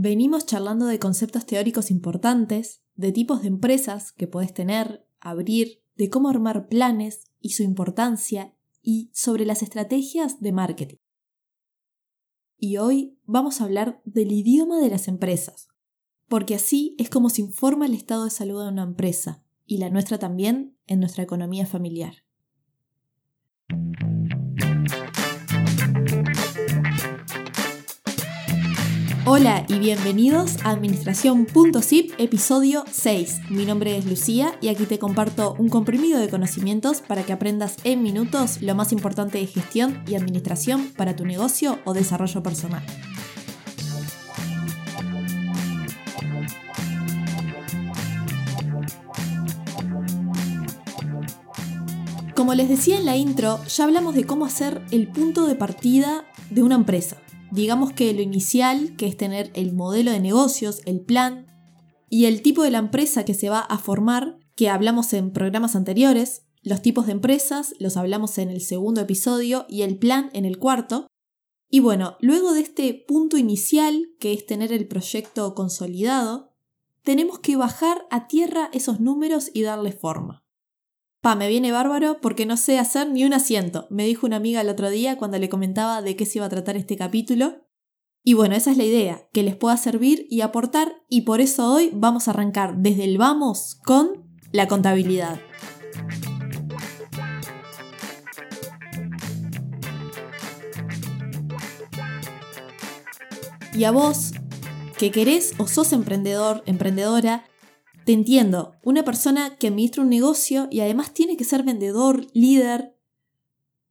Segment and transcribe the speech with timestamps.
[0.00, 6.08] venimos charlando de conceptos teóricos importantes, de tipos de empresas que podés tener, abrir, de
[6.08, 10.98] cómo armar planes y su importancia y sobre las estrategias de marketing.
[12.58, 15.66] Y hoy vamos a hablar del idioma de las empresas,
[16.28, 19.90] porque así es como se informa el estado de salud de una empresa y la
[19.90, 22.14] nuestra también en nuestra economía familiar.
[29.30, 33.50] Hola y bienvenidos a Administración.zip, episodio 6.
[33.50, 37.76] Mi nombre es Lucía y aquí te comparto un comprimido de conocimientos para que aprendas
[37.84, 42.82] en minutos lo más importante de gestión y administración para tu negocio o desarrollo personal.
[52.34, 56.24] Como les decía en la intro, ya hablamos de cómo hacer el punto de partida
[56.48, 57.18] de una empresa
[57.50, 61.46] digamos que lo inicial, que es tener el modelo de negocios, el plan
[62.10, 65.76] y el tipo de la empresa que se va a formar, que hablamos en programas
[65.76, 70.44] anteriores, los tipos de empresas los hablamos en el segundo episodio y el plan en
[70.44, 71.06] el cuarto.
[71.70, 76.52] Y bueno, luego de este punto inicial, que es tener el proyecto consolidado,
[77.02, 80.42] tenemos que bajar a tierra esos números y darle forma.
[81.20, 84.60] Pa, me viene bárbaro porque no sé hacer ni un asiento, me dijo una amiga
[84.60, 87.64] el otro día cuando le comentaba de qué se iba a tratar este capítulo.
[88.22, 91.72] Y bueno, esa es la idea, que les pueda servir y aportar, y por eso
[91.72, 95.40] hoy vamos a arrancar desde el vamos con la contabilidad.
[103.74, 104.34] Y a vos,
[104.96, 107.44] que querés o sos emprendedor, emprendedora,
[108.08, 112.96] te entiendo, una persona que administra un negocio y además tiene que ser vendedor, líder,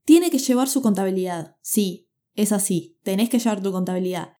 [0.06, 1.56] tiene que llevar su contabilidad.
[1.62, 4.34] Sí, es así, tenés que llevar tu contabilidad.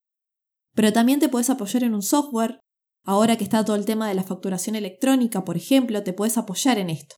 [0.74, 2.60] Pero también te puedes apoyar en un software.
[3.04, 6.80] Ahora que está todo el tema de la facturación electrónica, por ejemplo, te puedes apoyar
[6.80, 7.18] en esto.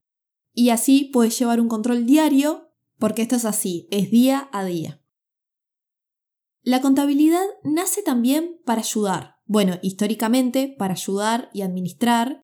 [0.54, 5.02] Y así puedes llevar un control diario, porque esto es así, es día a día.
[6.62, 9.36] La contabilidad nace también para ayudar.
[9.46, 12.44] Bueno, históricamente, para ayudar y administrar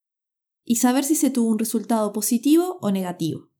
[0.66, 3.52] y saber si se tuvo un resultado positivo o negativo.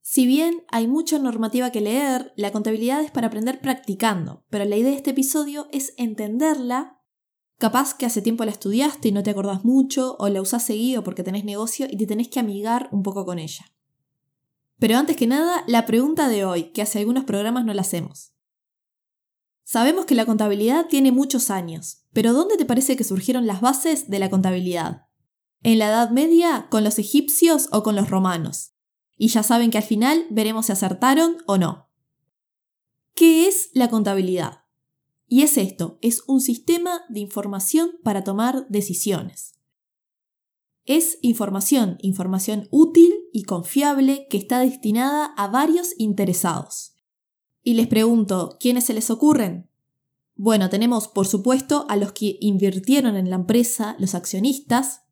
[0.00, 4.76] Si bien hay mucha normativa que leer, la contabilidad es para aprender practicando, pero la
[4.76, 6.98] idea de este episodio es entenderla.
[7.58, 11.04] Capaz que hace tiempo la estudiaste y no te acordás mucho, o la usás seguido
[11.04, 13.66] porque tenés negocio y te tenés que amigar un poco con ella.
[14.78, 18.32] Pero antes que nada, la pregunta de hoy, que hace algunos programas no la hacemos.
[19.64, 24.08] Sabemos que la contabilidad tiene muchos años, pero ¿dónde te parece que surgieron las bases
[24.08, 25.07] de la contabilidad?
[25.62, 28.72] En la Edad Media con los egipcios o con los romanos.
[29.16, 31.88] Y ya saben que al final veremos si acertaron o no.
[33.14, 34.64] ¿Qué es la contabilidad?
[35.26, 39.54] Y es esto, es un sistema de información para tomar decisiones.
[40.86, 46.94] Es información, información útil y confiable que está destinada a varios interesados.
[47.62, 49.68] Y les pregunto, ¿quiénes se les ocurren?
[50.34, 55.02] Bueno, tenemos por supuesto a los que invirtieron en la empresa, los accionistas,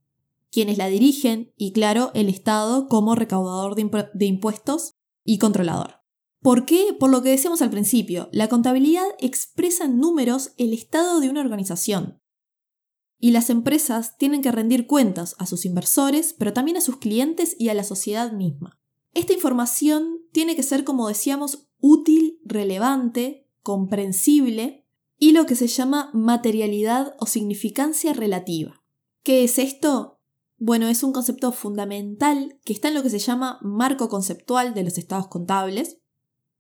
[0.56, 5.96] quienes la dirigen y, claro, el Estado como recaudador de, impuestos y controlador.
[6.40, 6.96] ¿Por qué?
[6.98, 11.42] Por lo que decíamos al principio, la contabilidad expresa en números el estado de una
[11.42, 12.22] organización.
[13.18, 17.54] Y las empresas tienen que rendir cuentas a sus inversores, pero también a sus clientes
[17.58, 18.80] y a la sociedad misma.
[19.12, 24.86] Esta información tiene que ser, como decíamos, útil, relevante, comprensible
[25.18, 28.82] y lo que se llama materialidad o significancia relativa.
[29.22, 30.15] ¿Qué es esto?
[30.58, 34.84] Bueno, es un concepto fundamental que está en lo que se llama marco conceptual de
[34.84, 35.98] los estados contables.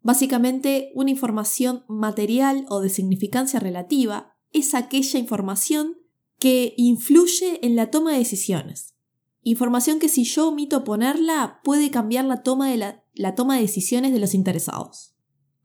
[0.02, 5.96] Básicamente, una información material o de significancia relativa es aquella información
[6.38, 8.94] que influye en la toma de decisiones.
[9.42, 12.76] Información que si yo omito ponerla puede cambiar la toma de,
[13.14, 15.14] la, toma de decisiones de los interesados.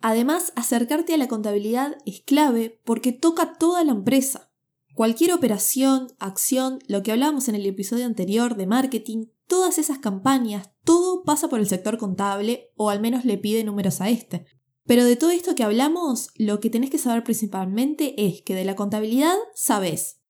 [0.02, 4.51] Además, acercarte a la contabilidad es clave porque toca toda la empresa.
[4.94, 10.70] Cualquier operación, acción, lo que hablábamos en el episodio anterior de marketing, todas esas campañas,
[10.84, 14.46] todo pasa por el sector contable o al menos le pide números a este.
[14.86, 18.66] Pero de todo esto que hablamos, lo que tenés que saber principalmente es que de
[18.66, 20.22] la contabilidad sabes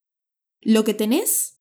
[0.59, 1.59] lo que tenés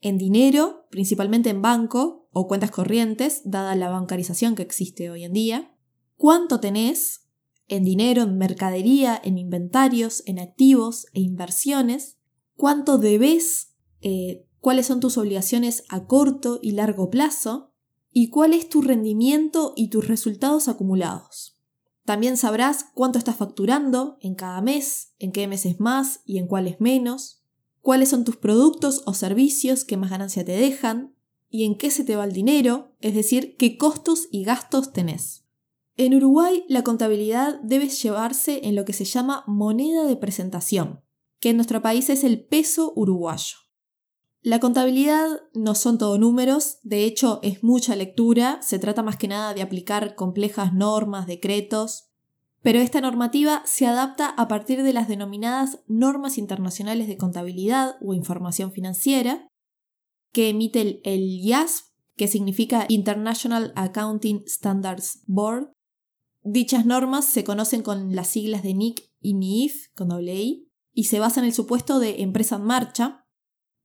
[0.00, 5.32] en dinero, principalmente en banco o cuentas corrientes, dada la bancarización que existe hoy en
[5.32, 5.76] día,
[6.16, 7.26] cuánto tenés
[7.66, 12.17] en dinero, en mercadería, en inventarios, en activos e inversiones,
[12.58, 17.72] cuánto debes, eh, cuáles son tus obligaciones a corto y largo plazo
[18.12, 21.56] y cuál es tu rendimiento y tus resultados acumulados.
[22.04, 26.80] También sabrás cuánto estás facturando en cada mes, en qué meses más y en cuáles
[26.80, 27.36] menos.
[27.80, 31.14] cuáles son tus productos o servicios que más ganancia te dejan
[31.48, 35.44] y en qué se te va el dinero, es decir, qué costos y gastos tenés.
[35.96, 41.02] En Uruguay la contabilidad debe llevarse en lo que se llama moneda de presentación,
[41.40, 43.56] que en nuestro país es el peso uruguayo.
[44.40, 49.28] La contabilidad no son todo números, de hecho es mucha lectura, se trata más que
[49.28, 52.08] nada de aplicar complejas normas, decretos,
[52.62, 58.14] pero esta normativa se adapta a partir de las denominadas normas internacionales de contabilidad o
[58.14, 59.48] información financiera,
[60.32, 61.84] que emite el, el IASB,
[62.16, 65.72] que significa International Accounting Standards Board.
[66.42, 71.04] Dichas normas se conocen con las siglas de NIC y NIF, con doble I, y
[71.04, 73.24] se basan en el supuesto de empresa en marcha,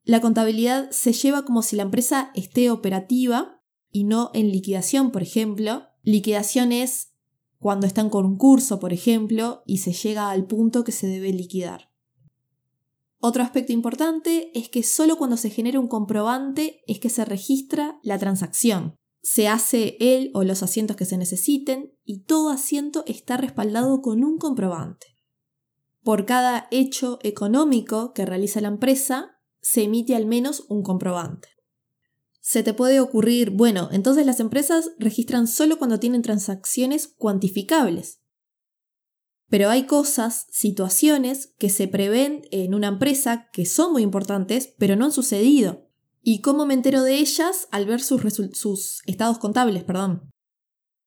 [0.05, 5.21] la contabilidad se lleva como si la empresa esté operativa y no en liquidación, por
[5.21, 5.83] ejemplo.
[6.01, 7.13] Liquidación es
[7.57, 11.89] cuando está en concurso, por ejemplo, y se llega al punto que se debe liquidar.
[13.19, 17.97] Otro aspecto importante es que solo cuando se genera un comprobante es que se registra
[18.03, 18.95] la transacción.
[19.21, 24.25] Se hace él o los asientos que se necesiten y todo asiento está respaldado con
[24.25, 25.12] un comprobante.
[26.03, 31.47] Por cada hecho económico que realiza la empresa, se emite al menos un comprobante.
[32.41, 38.19] Se te puede ocurrir, bueno, entonces las empresas registran solo cuando tienen transacciones cuantificables.
[39.47, 44.97] Pero hay cosas, situaciones que se prevén en una empresa que son muy importantes, pero
[44.97, 45.87] no han sucedido.
[46.21, 49.85] ¿Y cómo me entero de ellas al ver sus, estados contables?
[49.85, 50.32] Perdón.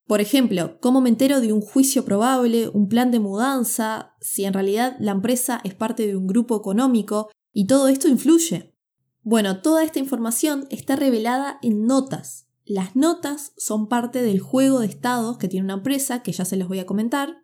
[0.06, 4.52] Por ejemplo, ¿cómo me entero de un juicio probable, un plan de mudanza, si en
[4.52, 8.76] realidad la empresa es parte de un grupo económico y todo esto influye.
[9.22, 12.48] Bueno, toda esta información está revelada en notas.
[12.66, 16.58] Las notas son parte del juego de estados que tiene una empresa, que ya se
[16.58, 17.42] los voy a comentar.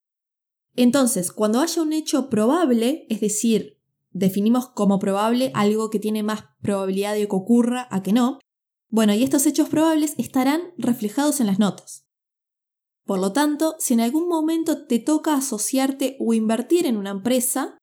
[0.76, 3.80] Entonces, cuando haya un hecho probable, es decir,
[4.10, 8.38] definimos como probable algo que tiene más probabilidad de que ocurra a que no,
[8.90, 12.06] bueno, y estos hechos probables estarán reflejados en las notas.
[13.04, 17.78] Por lo tanto, si en algún momento te toca asociarte o invertir en una empresa,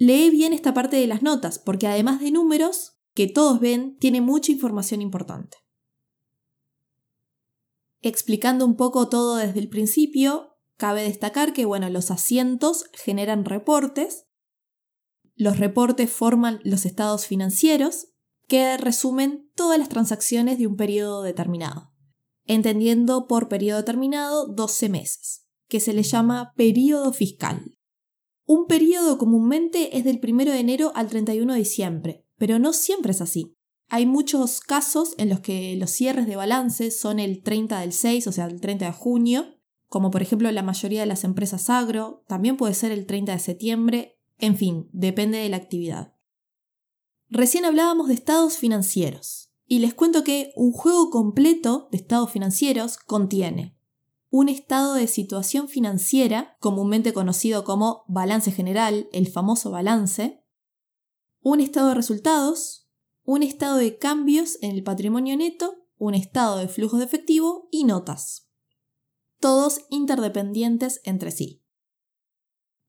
[0.00, 4.22] Lee bien esta parte de las notas, porque además de números, que todos ven, tiene
[4.22, 5.58] mucha información importante.
[8.00, 14.26] Explicando un poco todo desde el principio, cabe destacar que bueno, los asientos generan reportes.
[15.36, 18.08] Los reportes forman los estados financieros
[18.48, 21.89] que resumen todas las transacciones de un periodo determinado,
[22.50, 27.76] entendiendo por periodo determinado 12 meses, que se le llama periodo fiscal.
[28.44, 33.12] Un periodo comúnmente es del 1 de enero al 31 de diciembre, pero no siempre
[33.12, 33.54] es así.
[33.88, 38.26] Hay muchos casos en los que los cierres de balance son el 30 del 6,
[38.26, 39.46] o sea, el 30 de junio,
[39.86, 43.38] como por ejemplo la mayoría de las empresas agro, también puede ser el 30 de
[43.38, 46.14] septiembre, en fin, depende de la actividad.
[47.28, 52.98] Recién hablábamos de estados financieros, y les cuento que un juego completo de estados financieros
[52.98, 53.78] contiene
[54.28, 60.44] un estado de situación financiera, comúnmente conocido como balance general, el famoso balance,
[61.40, 62.88] un estado de resultados,
[63.22, 67.84] un estado de cambios en el patrimonio neto, un estado de flujo de efectivo y
[67.84, 68.48] notas.
[69.38, 71.64] Todos interdependientes entre sí.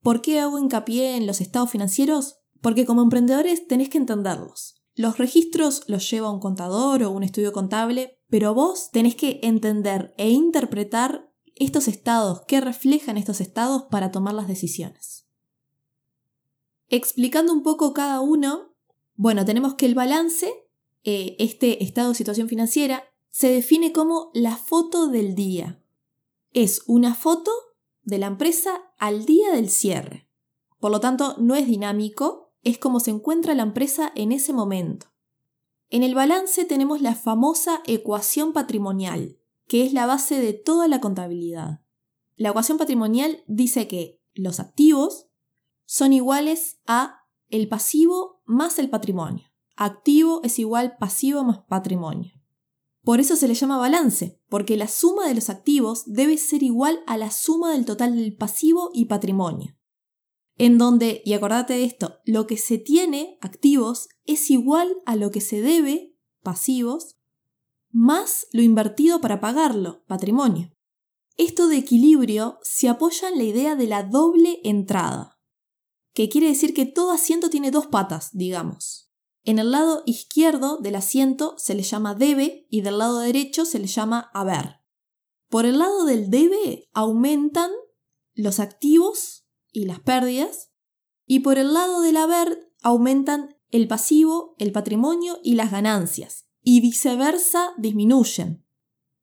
[0.01, 2.39] ¿Por qué hago hincapié en los estados financieros?
[2.59, 4.80] Porque como emprendedores tenés que entenderlos.
[5.01, 10.13] Los registros los lleva un contador o un estudio contable, pero vos tenés que entender
[10.19, 15.25] e interpretar estos estados, qué reflejan estos estados para tomar las decisiones.
[16.87, 18.75] Explicando un poco cada uno,
[19.15, 20.53] bueno, tenemos que el balance,
[21.03, 25.83] eh, este estado de situación financiera, se define como la foto del día.
[26.53, 27.49] Es una foto
[28.03, 30.29] de la empresa al día del cierre.
[30.79, 35.07] Por lo tanto, no es dinámico, es como se encuentra la empresa en ese momento.
[35.89, 39.37] En el balance tenemos la famosa ecuación patrimonial,
[39.67, 41.81] que es la base de toda la contabilidad.
[42.35, 45.27] La ecuación patrimonial dice que los activos
[45.85, 49.45] son iguales a el pasivo más el patrimonio.
[49.75, 52.33] Activo es igual pasivo más patrimonio.
[53.03, 57.01] Por eso se le llama balance, porque la suma de los activos debe ser igual
[57.07, 59.75] a la suma del total del pasivo y patrimonio.
[60.61, 65.31] En donde, y acordate de esto, lo que se tiene, activos, es igual a lo
[65.31, 67.17] que se debe, pasivos,
[67.89, 70.71] más lo invertido para pagarlo, patrimonio.
[71.35, 75.39] Esto de equilibrio se apoya en la idea de la doble entrada,
[76.13, 79.11] que quiere decir que todo asiento tiene dos patas, digamos.
[79.43, 83.79] En el lado izquierdo del asiento se le llama debe y del lado derecho se
[83.79, 84.81] le llama haber.
[85.49, 87.71] Por el lado del debe aumentan
[88.35, 89.40] los activos
[89.71, 90.71] y las pérdidas
[91.25, 96.81] y por el lado del haber aumentan el pasivo, el patrimonio y las ganancias, y
[96.81, 98.65] viceversa disminuyen.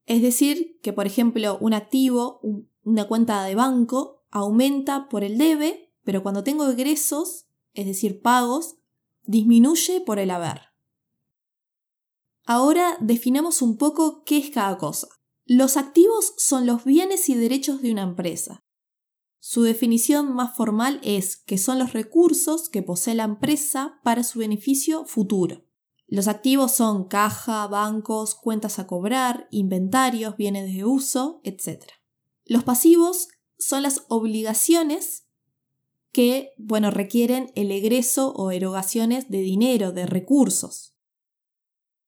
[0.05, 2.41] Es decir, que por ejemplo un activo,
[2.83, 8.77] una cuenta de banco, aumenta por el debe, pero cuando tengo egresos, es decir, pagos,
[9.23, 10.61] disminuye por el haber.
[12.45, 15.07] Ahora definamos un poco qué es cada cosa.
[15.45, 18.63] Los activos son los bienes y derechos de una empresa.
[19.39, 24.39] Su definición más formal es que son los recursos que posee la empresa para su
[24.39, 25.65] beneficio futuro.
[26.07, 31.83] Los activos son caja, bancos, cuentas a cobrar, inventarios, bienes de uso, etc.
[32.45, 35.27] Los pasivos son las obligaciones
[36.11, 40.95] que, bueno, requieren el egreso o erogaciones de dinero, de recursos.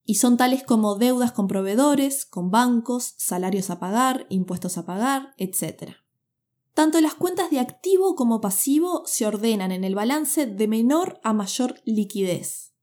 [0.04, 5.36] Y son tales como deudas con proveedores, con bancos, salarios a pagar, impuestos a pagar,
[5.38, 5.94] etc.
[6.74, 11.34] Tanto las cuentas de activo como pasivo se ordenan en el balance de menor a
[11.34, 12.74] mayor liquidez.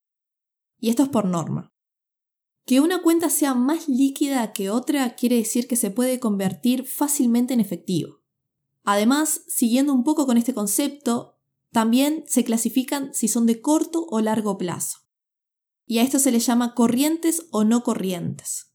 [0.79, 1.73] Y esto es por norma.
[2.67, 7.55] Que una cuenta sea más líquida que otra quiere decir que se puede convertir fácilmente
[7.55, 8.21] en efectivo.
[8.85, 11.39] Además, siguiendo un poco con este concepto,
[11.73, 14.99] también se clasifican si son de corto o largo plazo.
[15.87, 18.73] Y a esto se le llama corrientes o no corrientes.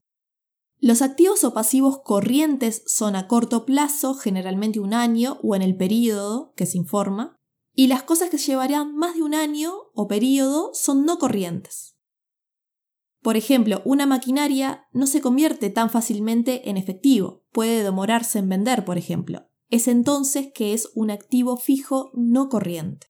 [0.83, 5.77] Los activos o pasivos corrientes son a corto plazo, generalmente un año o en el
[5.77, 7.37] periodo que se informa,
[7.73, 11.95] y las cosas que llevarán más de un año o periodo son no corrientes.
[13.21, 18.83] Por ejemplo, una maquinaria no se convierte tan fácilmente en efectivo, puede demorarse en vender,
[18.83, 19.47] por ejemplo.
[19.69, 23.07] Es entonces que es un activo fijo no corriente.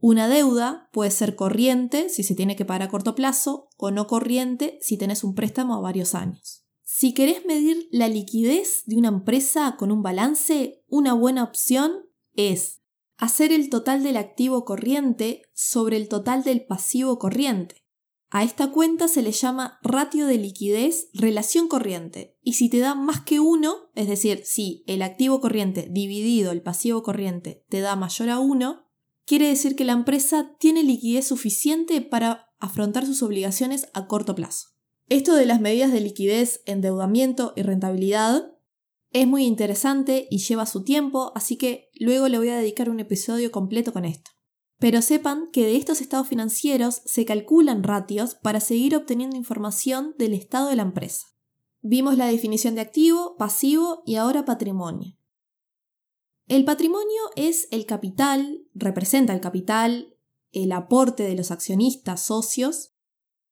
[0.00, 4.06] Una deuda puede ser corriente si se tiene que pagar a corto plazo o no
[4.06, 6.64] corriente si tenés un préstamo a varios años.
[6.82, 11.92] Si querés medir la liquidez de una empresa con un balance, una buena opción
[12.34, 12.80] es
[13.18, 17.76] hacer el total del activo corriente sobre el total del pasivo corriente.
[18.30, 22.94] A esta cuenta se le llama ratio de liquidez relación corriente y si te da
[22.94, 27.96] más que uno, es decir, si el activo corriente dividido el pasivo corriente te da
[27.96, 28.89] mayor a uno,
[29.26, 34.68] quiere decir que la empresa tiene liquidez suficiente para afrontar sus obligaciones a corto plazo.
[35.08, 38.52] Esto de las medidas de liquidez, endeudamiento y rentabilidad
[39.12, 43.00] es muy interesante y lleva su tiempo, así que luego le voy a dedicar un
[43.00, 44.30] episodio completo con esto.
[44.78, 50.32] Pero sepan que de estos estados financieros se calculan ratios para seguir obteniendo información del
[50.32, 51.26] estado de la empresa.
[51.82, 55.16] Vimos la definición de activo, pasivo y ahora patrimonio.
[56.50, 60.16] El patrimonio es el capital, representa el capital,
[60.50, 62.90] el aporte de los accionistas, socios.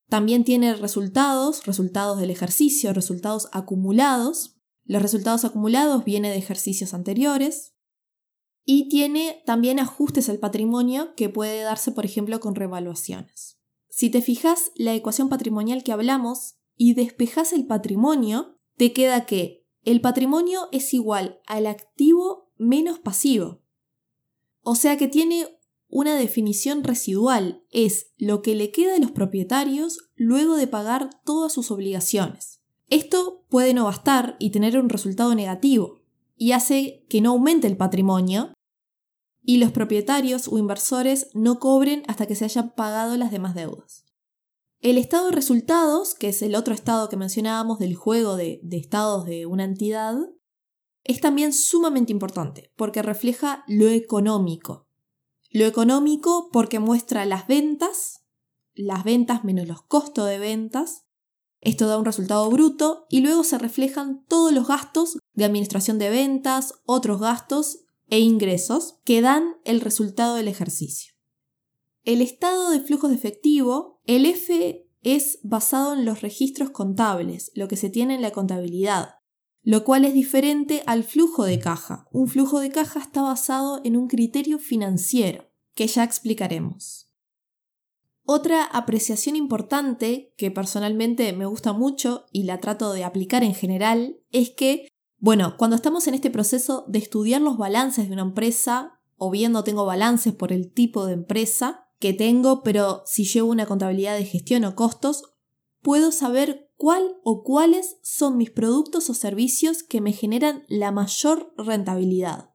[0.09, 4.57] También tiene resultados, resultados del ejercicio, resultados acumulados.
[4.85, 7.77] Los resultados acumulados vienen de ejercicios anteriores.
[8.65, 13.61] Y tiene también ajustes al patrimonio que puede darse, por ejemplo, con revaluaciones.
[13.89, 19.69] Si te fijas la ecuación patrimonial que hablamos y despejas el patrimonio, te queda que
[19.85, 23.63] el patrimonio es igual al activo menos pasivo.
[24.63, 25.47] O sea que tiene
[25.89, 31.53] una definición residual, es lo que le queda a los propietarios luego de pagar todas
[31.53, 32.61] sus obligaciones.
[32.91, 36.03] Esto puede no bastar y tener un resultado negativo,
[36.37, 38.53] y hace que no aumente el patrimonio
[39.43, 44.05] y los propietarios o inversores no cobren hasta que se hayan pagado las demás deudas.
[44.81, 48.77] El estado de resultados, que es el otro estado que mencionábamos del juego de, de
[48.77, 50.17] estados de una entidad,
[51.09, 54.87] es también sumamente importante porque refleja lo económico.
[55.51, 58.27] Lo económico porque muestra las ventas,
[58.75, 61.07] las ventas menos los costos de ventas.
[61.63, 66.11] Esto da un resultado bruto y luego se reflejan todos los gastos de administración de
[66.11, 71.15] ventas, otros gastos e ingresos que dan el resultado del ejercicio.
[72.05, 77.67] El estado de flujo de efectivo, el F es basado en los registros contables, lo
[77.67, 79.18] que se tiene en la contabilidad
[79.69, 82.09] lo cual es diferente al flujo de caja.
[82.11, 87.11] Un flujo de caja está basado en un criterio financiero, que ya explicaremos.
[88.25, 94.17] Otra apreciación importante, que personalmente me gusta mucho y la trato de aplicar en general,
[94.33, 99.03] es que, bueno, cuando estamos en este proceso de estudiar los balances de una empresa,
[99.17, 103.51] o bien no tengo balances por el tipo de empresa que tengo, pero si llevo
[103.51, 105.25] una contabilidad de gestión o costos,
[105.83, 111.53] puedo saber cuál o cuáles son mis productos o servicios que me generan la mayor
[111.59, 112.55] rentabilidad.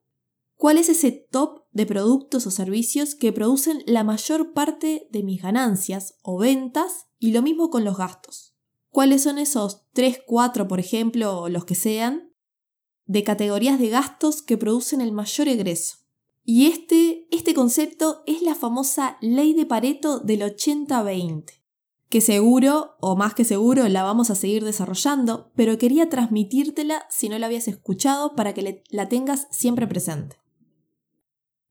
[0.55, 5.41] ¿Cuál es ese top de productos o servicios que producen la mayor parte de mis
[5.41, 8.55] ganancias o ventas y lo mismo con los gastos?
[8.89, 12.31] ¿Cuáles son esos 3, 4, por ejemplo, o los que sean,
[13.05, 15.97] de categorías de gastos que producen el mayor egreso?
[16.45, 21.62] Y este, este concepto es la famosa ley de Pareto del 80-20,
[22.13, 27.27] que seguro, o más que seguro, la vamos a seguir desarrollando, pero quería transmitírtela si
[27.27, 30.35] no la habías escuchado para que la tengas siempre presente.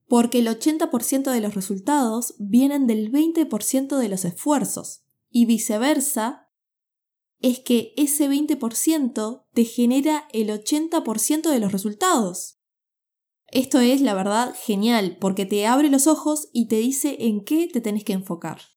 [0.09, 6.51] Porque el 80% de los resultados vienen del 20% de los esfuerzos, y viceversa,
[7.39, 12.59] es que ese 20% te genera el 80% de los resultados.
[13.47, 17.69] Esto es, la verdad, genial, porque te abre los ojos y te dice en qué
[17.69, 18.72] te tenés que enfocar.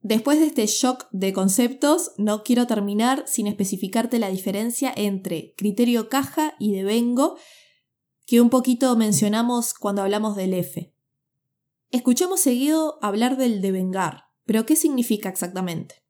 [0.00, 6.08] Después de este shock de conceptos, no quiero terminar sin especificarte la diferencia entre criterio
[6.08, 7.36] caja y devengo,
[8.26, 10.94] que un poquito mencionamos cuando hablamos del F.
[11.90, 16.04] Escuchamos seguido hablar del devengar, pero ¿qué significa exactamente?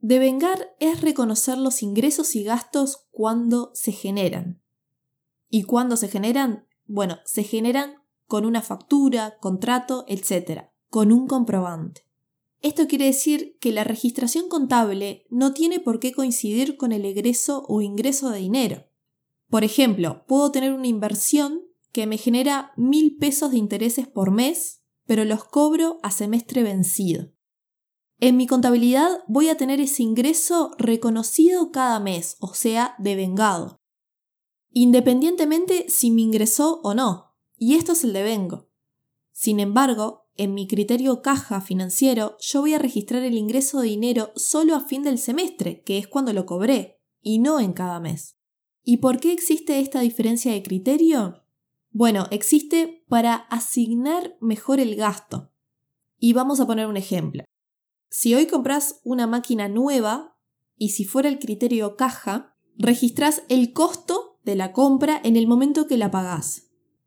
[0.00, 4.60] Devengar es reconocer los ingresos y gastos cuando se generan.
[5.48, 6.66] ¿Y cuándo se generan?
[6.86, 12.03] Bueno, se generan con una factura, contrato, etc., con un comprobante.
[12.64, 17.66] Esto quiere decir que la registración contable no tiene por qué coincidir con el egreso
[17.68, 18.86] o ingreso de dinero.
[19.50, 21.60] Por ejemplo, puedo tener una inversión
[21.92, 27.34] que me genera mil pesos de intereses por mes, pero los cobro a semestre vencido.
[28.18, 33.76] En mi contabilidad voy a tener ese ingreso reconocido cada mes, o sea, devengado.
[34.70, 37.36] Independientemente si me ingresó o no.
[37.58, 38.70] Y esto es el devengo.
[39.32, 44.32] Sin embargo, en mi criterio caja financiero, yo voy a registrar el ingreso de dinero
[44.36, 48.36] solo a fin del semestre, que es cuando lo cobré, y no en cada mes.
[48.82, 51.42] ¿Y por qué existe esta diferencia de criterio?
[51.90, 55.52] Bueno, existe para asignar mejor el gasto.
[56.18, 57.44] Y vamos a poner un ejemplo.
[58.10, 60.36] Si hoy compras una máquina nueva
[60.76, 65.86] y si fuera el criterio caja, registras el costo de la compra en el momento
[65.86, 66.63] que la pagás.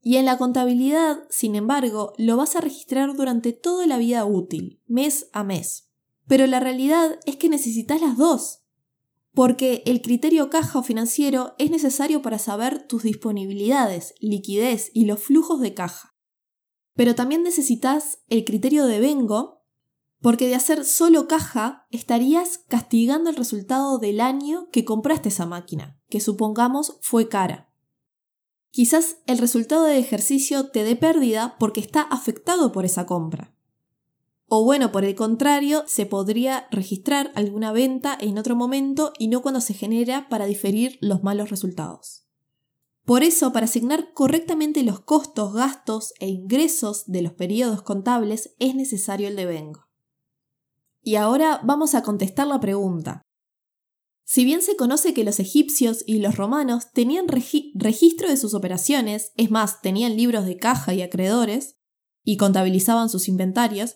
[0.08, 4.82] Y en la contabilidad, sin embargo, lo vas a registrar durante toda la vida útil,
[4.88, 5.90] mes a mes.
[6.28, 8.62] Pero la realidad es que necesitas las dos.
[9.34, 15.20] Porque el criterio caja o financiero es necesario para saber tus disponibilidades, liquidez y los
[15.20, 16.15] flujos de caja.
[16.93, 19.65] Pero también necesitas el criterio de vengo
[20.22, 26.00] porque de hacer solo caja estarías castigando el resultado del año que compraste esa máquina,
[26.08, 27.66] que supongamos fue cara.
[28.78, 33.52] Quizás el resultado de ejercicio te dé pérdida porque está afectado por esa compra.
[34.46, 39.42] O bueno, por el contrario, se podría registrar alguna venta en otro momento y no
[39.42, 42.28] cuando se genera para diferir los malos resultados.
[43.04, 48.76] Por eso, para asignar correctamente los costos, gastos e ingresos de los periodos contables es
[48.76, 49.88] necesario el devengo.
[51.02, 53.24] Y ahora vamos a contestar la pregunta.
[54.30, 59.32] Si bien se conoce que los egipcios y los romanos tenían registro de sus operaciones,
[59.38, 61.78] es más, tenían libros de caja y acreedores,
[62.26, 63.96] y contabilizaban sus inventarios,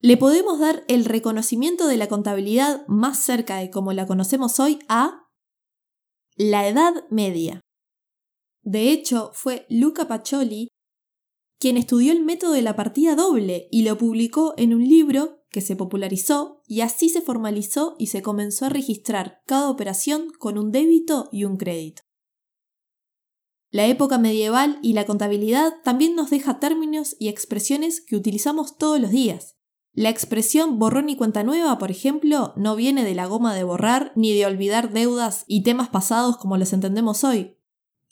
[0.00, 4.78] le podemos dar el reconocimiento de la contabilidad más cerca de como la conocemos hoy
[4.88, 5.26] a
[6.36, 7.60] la Edad Media.
[8.62, 10.68] De hecho, fue Luca Pacioli
[11.58, 15.62] quien estudió el método de la partida doble y lo publicó en un libro que
[15.62, 20.70] se popularizó y así se formalizó y se comenzó a registrar cada operación con un
[20.70, 22.02] débito y un crédito.
[23.70, 29.00] La época medieval y la contabilidad también nos deja términos y expresiones que utilizamos todos
[29.00, 29.56] los días.
[29.94, 34.12] La expresión borrón y cuenta nueva, por ejemplo, no viene de la goma de borrar
[34.14, 37.56] ni de olvidar deudas y temas pasados como los entendemos hoy,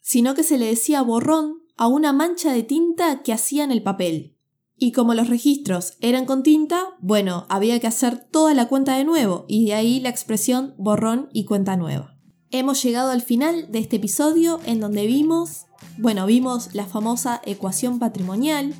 [0.00, 3.82] sino que se le decía borrón a una mancha de tinta que hacía en el
[3.82, 4.33] papel,
[4.76, 9.04] y como los registros eran con tinta, bueno, había que hacer toda la cuenta de
[9.04, 12.16] nuevo y de ahí la expresión borrón y cuenta nueva.
[12.50, 15.66] Hemos llegado al final de este episodio en donde vimos,
[15.98, 18.74] bueno, vimos la famosa ecuación patrimonial,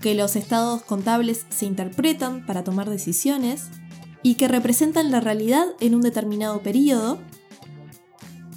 [0.00, 3.68] que los estados contables se interpretan para tomar decisiones
[4.22, 7.18] y que representan la realidad en un determinado periodo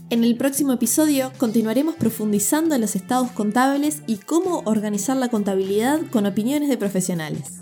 [0.10, 6.02] en el próximo episodio continuaremos profundizando en los estados contables y cómo organizar la contabilidad
[6.12, 7.62] con opiniones de profesionales.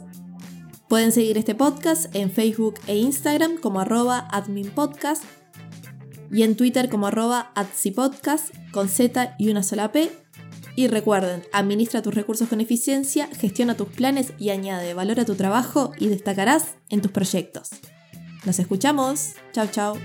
[0.87, 5.23] Pueden seguir este podcast en Facebook e Instagram como arroba adminpodcast
[6.31, 7.51] y en Twitter como arroba
[8.71, 10.11] con Z y una sola P.
[10.75, 15.35] Y recuerden, administra tus recursos con eficiencia, gestiona tus planes y añade valor a tu
[15.35, 17.69] trabajo y destacarás en tus proyectos.
[18.45, 19.33] Nos escuchamos.
[19.53, 19.97] Chao, chao.